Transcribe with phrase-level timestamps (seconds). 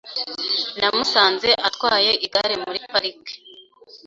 [0.79, 3.33] Namusanze atwaye igare muri parike.